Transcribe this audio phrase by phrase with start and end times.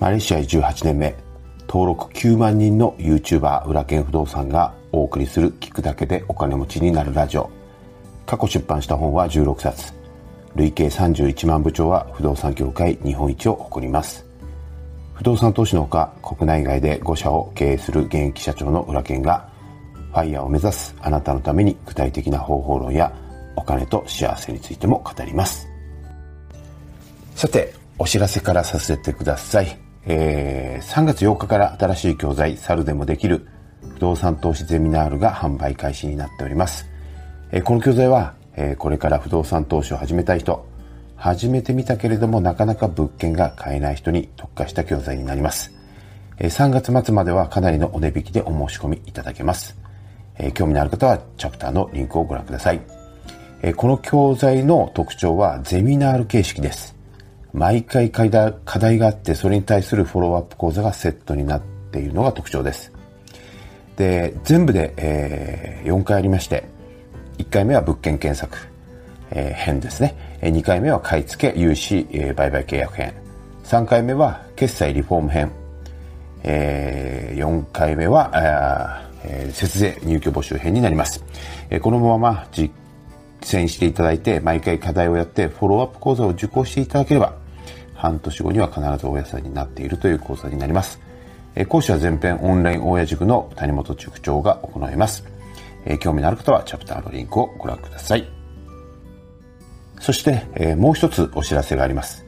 [0.00, 1.16] マレーシア18年目、
[1.66, 7.50] 登録9万人の YouTuber 裏剣不動産がお送りする聞くだけでお金持ちになるラジオ。
[8.24, 9.92] 過去出版した本は16冊。
[10.54, 14.24] 累計31万部長は不動産業界日本一を誇ります。
[15.14, 19.48] 不動産投資のほか国内外で5社を経営する現役社長の裏剣が
[20.12, 23.12] ファイヤーを目指すあなたのために具体的な方法論や
[23.56, 25.66] お金と幸せについても語ります。
[27.34, 29.87] さて、お知らせからさせてください。
[30.06, 33.46] えー、3月8日から新しい教材、猿でもできる
[33.94, 36.88] 不動産投資ゼミナールが販売開始になっております。
[37.50, 40.66] えー、この教材は、えー、これから不動産投資を始めたい人、
[41.16, 45.72] 始めてみたけれどもなかなか物件が買えない人に特化した教材になります。
[46.38, 49.76] えー、3月末まではかなりのお値引きでお申し込みいただけます。
[50.38, 52.80] えー、興味のある方はチャプターのリンクをご覧ください。
[53.62, 56.97] えー、この教材の特徴はゼミナール形式です。
[57.52, 62.92] 毎回課題があって、それに対するフォローアップ講座がセットになっているのが特徴です。
[63.96, 66.64] で、全部で、えー、4回ありまして、
[67.38, 68.68] 1回目は物件検索、
[69.30, 70.38] えー、編ですね。
[70.40, 73.14] 2回目は買い付け、融資、えー、売買契約編。
[73.64, 75.52] 3回目は決済リフォーム編。
[76.44, 78.30] えー、4回目は、
[79.24, 81.24] えー、節税入居募集編になります。
[81.70, 82.70] えー、このまま実
[83.40, 87.34] 践していただいて、毎回課題をやってフォローアップ講座を受講していただければ、
[87.98, 91.00] 半年後には必ず大家さんになっているという講座になります。
[91.56, 95.24] え講師は全編オンライン大家塾の谷本塾長が行います。
[95.84, 98.24] え興味のある方はチャプターのリンクをご覧ください。
[100.00, 102.24] そして、えもう一つお知らせがあります。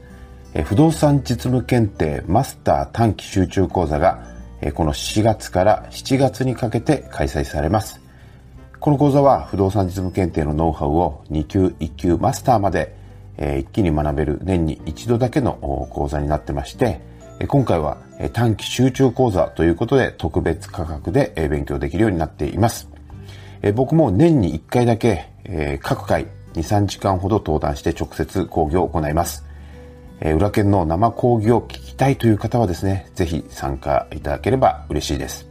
[0.53, 4.27] え不動産実務検定マスター短期集中講座が、
[4.59, 8.01] えこの4月から7月にかけて開催されます。
[8.81, 12.99] この講座は不動産実務検定のノウハウを2級1級マスターまで、
[13.37, 15.53] え一気に学べる年に一度だけの
[15.91, 16.99] 講座になってまして、
[17.47, 17.97] 今回は
[18.33, 22.89] 短期集中講座ということで特別価格で勉強できるようになっています。
[23.73, 25.29] 僕も年に1回だけ
[25.81, 29.45] 各回2、3時間ほど登壇して直接講義を行います。
[30.21, 35.47] 裏剣の生講義を聞きたいという方はですね、ぜひ参加いただければ嬉しいです。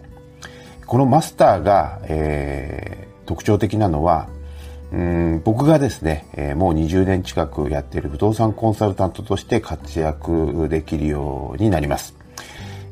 [0.87, 4.29] このマスターが、えー特徴的なのは、
[4.93, 12.17] うん僕がですね、えー、もう20年近くやっている不動産コンサルタントとして活躍できるようになります。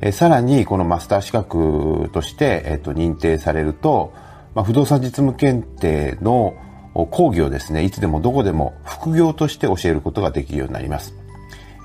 [0.01, 4.13] えー、さらに、このマスター資格として、えーと、認定されると、
[4.55, 6.55] まあ、不動産実務検定の
[6.95, 11.15] 講義をですね、いつでもどこでも副業として教えることができるようになります。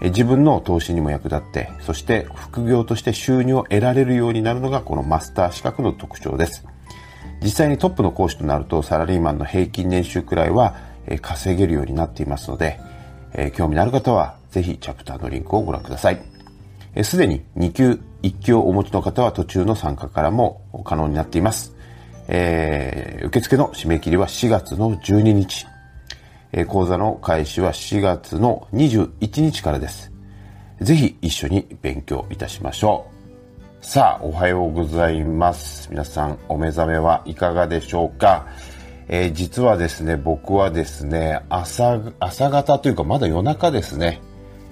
[0.01, 6.65] え自分の投資にも役立って、そして副業として収入を得られるようになるのがこのマスター資格の特徴です。
[7.41, 10.75] 実際にトップの講師となるとサラリーマンの平均年収くらいは
[11.21, 12.79] 稼げるようになっていますので、
[13.33, 16.21] え興味のある方はぜひチャプターのリンクをご覧ください。
[17.03, 21.75] すでに2級、1級をお持ちの方は途中の参加からも可能になっています。
[22.27, 25.65] えー、受付の締め切りは4月の12日。
[26.53, 30.11] え講座の開始は4月の21日からです。
[30.79, 33.12] ぜひ一緒に勉強いたしましょう。
[33.85, 35.89] さあ、おはようございます。
[35.91, 38.47] 皆さん、お目覚めはいかがでしょうか、
[39.09, 44.21] えー、実はですね、僕はですね、朝、朝方というか、まだ夜中ですね、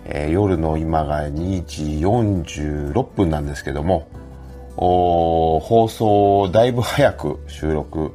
[0.05, 4.07] えー、夜の今が2時46分なんですけども、
[4.77, 8.13] 放送をだいぶ早く収録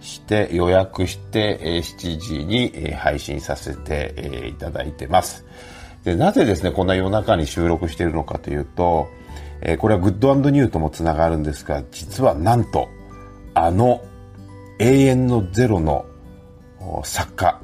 [0.00, 5.44] して予約して、え、7時に、配信させて、え、いただいてます。
[6.02, 9.06] で、なぜですね、こんな夜中に収録しているのかというと、
[9.62, 12.88] えー、これはグッドニューともつながるんですが、実はなんと、
[13.54, 14.02] あの、
[14.78, 16.06] 永遠のゼロの
[17.04, 17.60] 作家、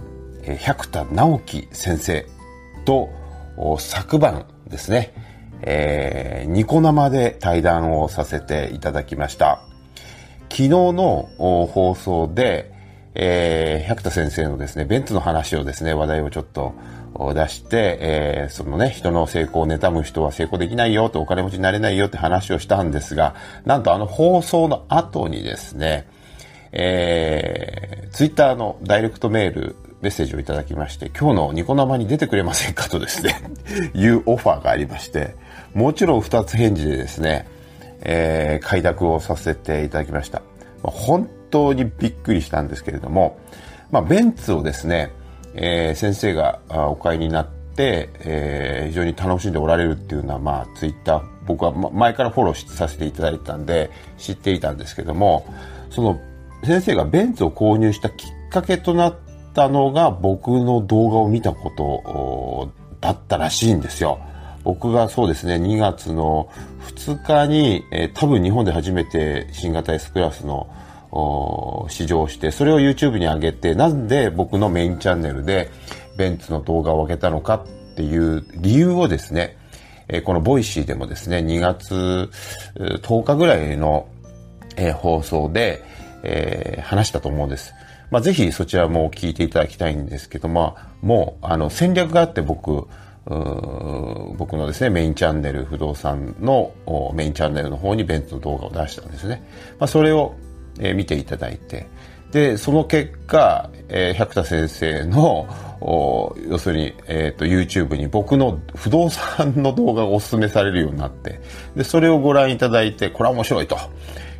[0.59, 2.27] 百田直樹先生
[2.85, 3.09] と
[3.79, 5.15] 昨晩ですね、
[5.63, 9.63] えー、ニコ生で対談をさせていただきました。
[10.51, 12.73] 昨日の放送で、
[13.15, 16.75] えー、百田先生のですね、ベンツの話をですね、話題をちょっと
[17.19, 23.35] を出して、えー、そのね、人の成功を妬む人は成功できないよとお金持ちになれないよって話をしたんですが、
[23.65, 26.09] なんとあの放送の後にですね、
[26.73, 33.41] えー、ツイッターのダイレクトメール、メッセージをいただきまして、今日のニコ生に出てくれませんかとですね
[33.95, 35.35] いうオファーがありまして、
[35.75, 37.47] もちろん二つ返事でですね、
[38.03, 40.43] えー、快諾をさせていただきました。
[40.83, 43.39] 本当にびっくりしたんですけれども、
[43.91, 45.11] まあ、ベンツをですね、
[45.57, 55.47] えー、先生がお買いになって、えー、非常に楽しんでおられるっていうのは、まあ、ツイッター、僕は前からフォローさせていただいたんで、知っていたんですけども、
[55.91, 56.21] その、
[56.65, 59.17] 先生がベンツを購入したきっかけとなっ
[59.55, 62.71] たのが、僕の動画を見たこと
[63.01, 64.19] だったらしいんですよ。
[64.65, 66.51] 僕がそうですね、2月の
[66.97, 70.69] 2日に、えー、多分日本で初めて新型 S クラスの
[71.89, 75.71] 試乗して、それを YouTube に上げて、なんで僕のメインチャンネルで
[76.17, 79.57] ベンツの動画を上げたのかっていう理由をですね、
[80.09, 82.31] えー、このボイシーでもですね、2月
[82.77, 84.09] 10日ぐらいの、
[84.77, 85.83] えー、放送で、
[86.23, 87.75] えー、話したと思うんです。
[88.11, 92.87] まあ、ぜひそちらも聞いていただきたいんですけど、まあ、もう、あの、戦略があって僕、
[93.25, 96.73] 僕のですね、メインチャンネル、不動産の
[97.13, 99.43] メインチャンネルの方にベンツの動画を出したんですね。
[99.81, 100.35] まあ、それを、
[100.79, 101.87] えー、見ていただいて、
[102.33, 105.49] で、その結果、えー、百田先生の、
[106.49, 111.41] 要するに、えっ、ー、と、YouTube に僕の不動産の動画がおすすめされるようになって、
[111.77, 113.77] で、それをご覧いただいて、これは面白いと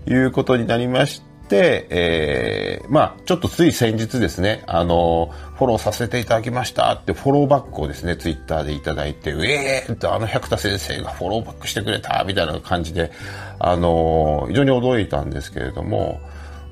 [0.07, 13.13] いうことになりまして、えー、まあ、ちょっとつい先日ですね、あの、フォローさせていただきましたってフォローバックをですね、ツイッターでいただいて、うえーってあの百田先生がフォローバックしてくれたみたいな感じで、
[13.59, 16.21] あの、非常に驚いたんですけれども、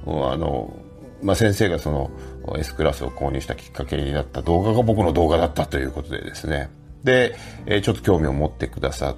[0.06, 0.76] あの、
[1.22, 2.10] まあ、先生がその
[2.58, 6.68] S クラスを購入したきっかけになった動画が僕の動画だったということでですね。
[7.02, 7.36] で、
[7.66, 9.16] えー、ちょっと興味を持ってくださっ、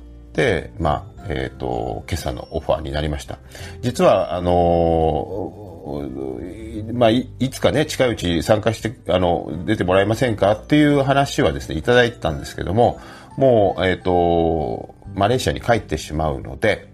[0.78, 3.38] まあ、え、ー、と、今朝のオファーになりました。
[3.80, 5.52] 実は、あの
[6.92, 10.52] まあい、いつかね、近いうち参加して、あの、出てもらえませんか？
[10.52, 13.00] っていう話はですね、いただいたんですけども、
[13.36, 16.88] もう、え、ー、と、マレーシアに帰ってしまうので、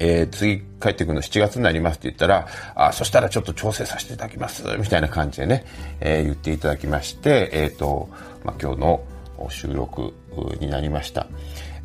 [0.00, 5.64] えー、次帰ってくるの7月になりますって言ったら、あ、そしたらちょっと調整させていただきます、みたいな感じでね、
[6.00, 8.08] えー、言っていただきまして、え、ー、と、
[8.42, 9.04] まあ、今日の
[9.50, 10.14] 収録
[10.60, 11.26] になりました。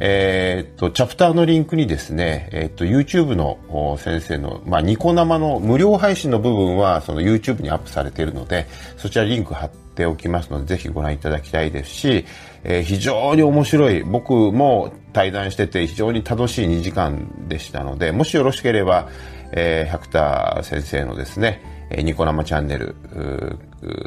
[0.01, 8.65] えっ、と、チャプターのリンクにですね、えっ、と、YouTube の先生の、まあ、ニコ生の無料配信の部分は、その YouTube にアップされているので、
[8.95, 12.25] そちらリンク貼っておきますので、ぜひご覧いただきたいですし、
[12.63, 19.09] えー、非常に面白い、僕も対談してて非常に楽しい2時間でしたので、もしよろしければ、
[19.51, 21.61] えー、百田先生のですね、
[21.91, 22.95] ニコ生チャンネル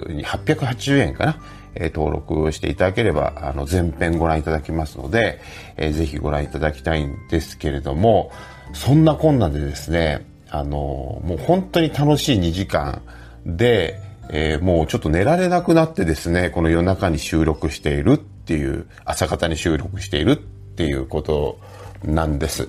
[0.09, 1.37] に880円かな、
[1.75, 5.41] え、登録していただければ、あの、全編ご覧いただきますので、
[5.77, 8.31] えー、ぜひご覧いただきたいんですけれども、
[8.73, 13.03] そんなこんなでですね、あの、もう本当に楽しい2時間
[13.47, 21.59] で、えー、もうちょっと寝られなくなってですね、この夜中に収録しているっていう、朝方に収録しているっていうこと
[22.05, 22.69] なんです。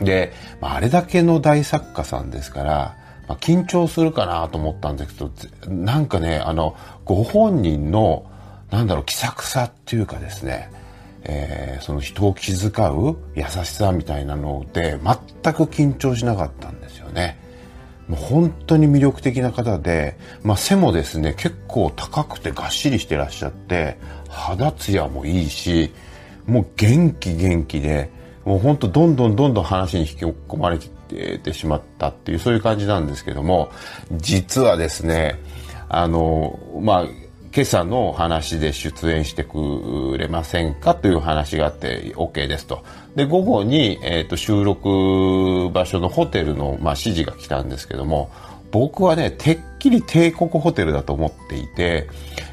[0.00, 2.96] で、まあ、あれだけの大作家さんですから、
[3.30, 5.30] まあ、緊張するかなと思ったんですけど、
[5.72, 8.28] なんかね、あの、ご本人の、
[8.72, 10.68] なんだろう、気さくさっていうかですね、
[11.22, 17.38] えー、その人を気遣う優しさみたいなので、全く緊張しなかったんですよね。
[18.08, 23.96] もう本当に魅力的な方で、まあ、背もですね、結構高くてがっしりしてらっしゃって、
[24.28, 25.92] 肌ツヤもいいし、
[26.46, 28.10] もう元気元気で、
[28.44, 30.88] もう本当どんどんどんどん話に引き込まれて
[31.42, 33.70] てしまったっていう、そういう感じなんですけども、
[34.12, 35.38] 実はですね、
[35.88, 37.04] あの、まあ、
[37.52, 42.84] 今朝の話で出演してくれませんかという話があって OK ですと。
[43.16, 48.30] で、午後に、え、ー、と、収録場所のホテルの、まあ、指示が来たんですけども、
[48.70, 52.08] 僕はね、てっきり帝国ホテルだと思っていて、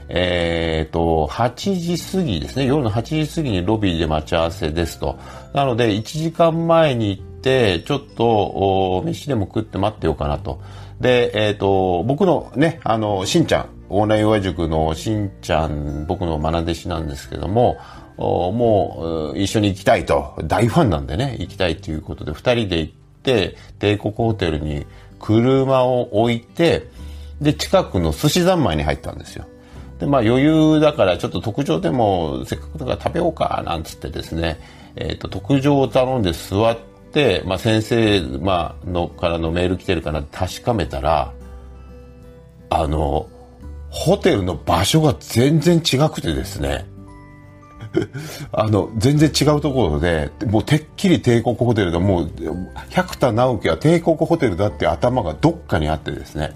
[0.09, 5.19] えっ、ー、と、8時過ぎですね、夜の8時過ぎにロビーで待ち合わせですと。
[5.53, 10.61] なので、1時間前に行、ちょっと、飯でも食って待ってようかなと。
[10.99, 17.77] で、えっ、ー、と、僕のね、あの、しんちゃん、オンラインヨガ塾のしんちゃん、僕の愛弟子なんですけども、
[18.17, 24.85] もう一緒に行きたいと、大ファンなんでね、行きたいということで、二人で行って、帝国ホテルに
[25.19, 26.87] 車を置いて、
[27.39, 29.45] で、近くの寿司三昧に入ったんですよ。
[29.99, 34.59] で、まあ余裕だからちょっと特上でもせっかくだから食べようか、なんつってですね、
[34.95, 36.77] えっ、ー、と、特上を頼んで座っ、
[37.45, 41.33] まあ先生、まあ、の、からのメール来てるかなって確かめたら、
[42.69, 43.27] あの、
[43.89, 46.85] ホテルの場所が全然違くてですね、
[48.51, 52.31] あの、全然違うところで、もうてっきり帝国ホテルだ、もう、
[52.89, 56.55] 百田直樹は帝国ホテルだって頭がどっかにあってですね。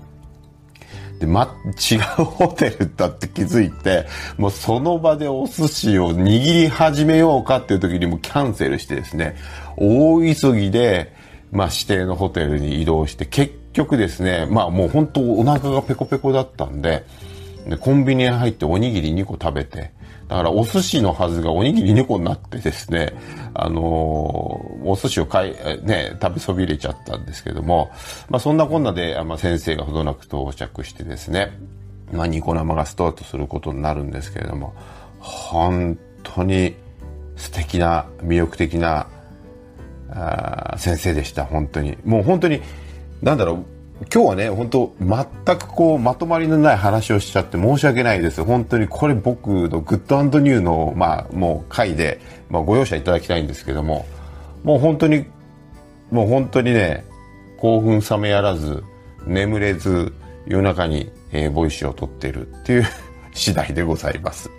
[1.26, 9.36] ま、違うホテルだって気づいて、もうその場でお寿司を握り始めようかっていう時にもキャンセルしてですね、
[9.78, 11.14] 大急ぎで、
[11.52, 17.06] まあ指定のホテルに移動して、結局ですね、まあもう本当お腹がペコペコだったんで、
[17.68, 19.92] でコンビニに入っておにぎり2個食べて、
[20.32, 23.12] だからお寿司のはずがおにぎり2個になってですね、
[23.54, 23.84] あのー、
[24.86, 27.92] お寿司を買い、ね、食べそびれちゃったんですけども、
[28.30, 31.52] まあそんなこんなで、まあ、先生がほどなく到着してですね、
[32.14, 34.74] まあニコ生がスタートすることになるんですけれども、
[35.20, 36.76] 本当に
[37.36, 39.08] 素敵な魅力的な
[40.12, 41.98] あ先生でした本当に。
[42.06, 42.62] もう本当に
[43.22, 43.66] なんだろう
[44.10, 54.08] 今日はね本当全くこうまとまりのない話をしちゃって申し訳ないです本当にこれ僕のグッドニューのまあもう回で、まあ、ご容赦いただきたいんですけども
[54.64, 55.26] もう本当に
[56.10, 57.06] もう本当にね
[57.58, 58.84] 興奮冷めやらず
[59.28, 60.14] 眠れず
[60.48, 62.86] 夜中に、えー、ボイシーを撮ってるっていう
[63.34, 64.50] 次第でございます。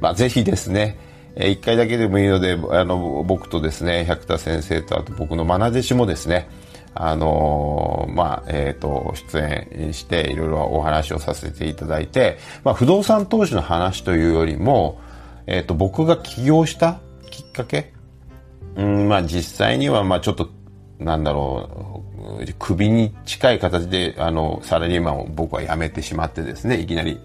[0.00, 0.98] まあ、ぜひですね、
[1.36, 6.48] えー、一回だけでもいいので、あの、僕とですね、百田先生と、あと僕の愛弟子もですね、
[6.94, 15.00] あのー、まあ、えっ、ー、と、出演して、いろいろお話をさせていただいて、まあ、不動産投資の話というよりも、
[15.46, 17.92] えっ、ー、と、僕が起業したきっかけ、
[18.76, 20.50] うん、まあ、実際には、まあ、ちょっと、
[20.98, 22.02] なんだろ
[22.40, 27.18] う、首に近い形で、あの、サラリーマンを僕は辞めてしまってですね、いきなり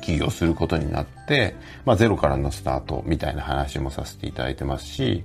[0.00, 5.24] 起業することになって、まあ、ゼロからのスタートみたいな話もさせていただいてますし、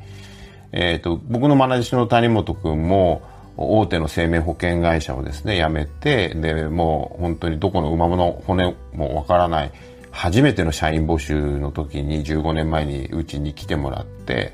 [0.72, 3.22] えっ、と、僕の愛弟子の谷本くんも、
[3.58, 9.72] 大手の生命保険会社をですね、辞めて、で、もう本当にどこの馬の骨もわからない、
[10.12, 14.54] 初めての社員募集の時に15年前にうちに来てもらって、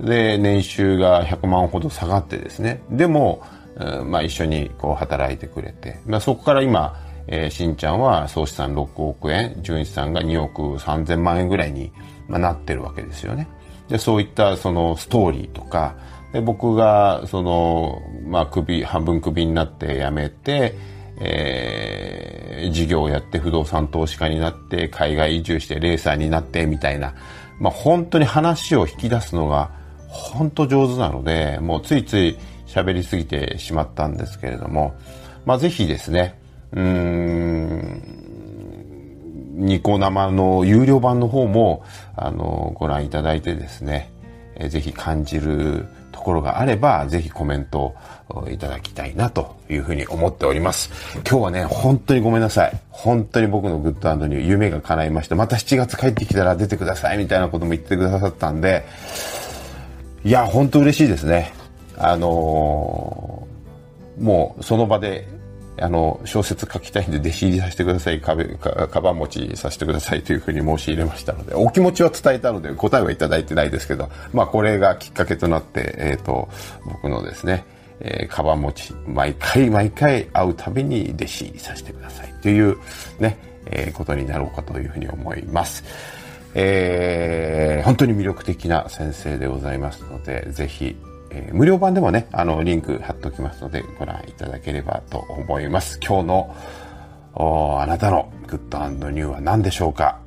[0.00, 3.42] で、年収が100万ほど下がってですね、でも、
[4.06, 11.90] まあ一緒にこう働いてくれて、まあそこから今、えー、しんちゃんは総資産6億円、純一さんが2億3000万円ぐらいに、
[12.28, 13.48] まあ、なってるわけですよね。
[13.88, 15.96] で、そういったそのストーリーとか、
[16.34, 20.74] で僕がその、まあ、首、半分首になって辞めて、
[21.20, 27.14] えー、事業をやって不動産投資家になって海外移住してレーサーになってみたいな、
[27.60, 29.70] まあ、本当に話を引き出すのが
[30.08, 32.36] 本当上手なのでもうついつい
[32.66, 34.96] 喋りすぎてしまったんですけれども、
[35.46, 36.36] まあ、ぜひですね
[36.72, 38.24] うん
[39.54, 41.84] ニコ生の有料版の方も
[42.16, 44.10] あのご覧いただいてですね、
[44.56, 47.94] えー、ぜひ感じるところがあれば、ぜひコメント
[48.28, 50.90] をいただきたいなというふうに思っております。
[51.28, 52.80] 今日はね、本当にごめんなさい。
[52.90, 58.84] 本当に僕のグッドに夢が叶いまして、また7月帰ってきたら出てくださいみたいなことも言ってくださったんで、
[60.24, 61.52] いや、本当嬉しいですね。
[61.96, 65.28] あのー、もうその場で
[65.80, 76.48] あの、小説書きたいんで弟子入りさせてください、かかかばん持ちさせてくださいというふうに申し入れましたので、お気持ちは伝えたので答えはいただいてないですけど、まあこれがきっかけとなって、えっ、ー、と、
[76.84, 77.64] 僕のですね、
[78.00, 82.76] えー、カバン持ち、毎回毎回会うたびに弟子入りさせてくださいという
[83.18, 85.84] ね、えー、ことになろうかというふうに思います。
[86.54, 90.96] えー、本当に魅力的な先生でございますので、ぜひ
[91.36, 95.98] えー、無料版でもね、あの、リンク貼っておきますので、ご覧いただければと思います。
[96.00, 96.54] 今日の、
[97.80, 100.20] あなたのグッドニューは何でしょうか？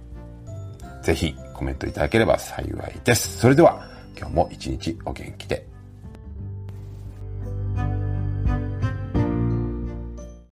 [1.01, 3.37] ぜひコメントいただければ幸いです。
[3.37, 3.87] それでは、
[4.17, 5.65] 今日も一日お元気で。